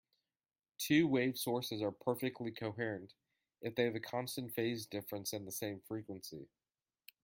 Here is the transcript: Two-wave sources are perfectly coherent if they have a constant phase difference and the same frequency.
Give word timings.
Two-wave 0.79 1.37
sources 1.37 1.79
are 1.83 1.91
perfectly 1.91 2.49
coherent 2.49 3.13
if 3.61 3.75
they 3.75 3.83
have 3.83 3.93
a 3.93 3.99
constant 3.99 4.51
phase 4.51 4.87
difference 4.87 5.31
and 5.31 5.45
the 5.45 5.51
same 5.51 5.79
frequency. 5.81 6.47